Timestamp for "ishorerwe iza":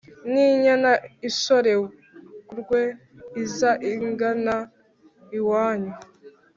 1.29-3.71